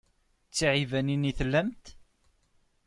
[0.49, 1.85] D tiɛibanin i tellamt?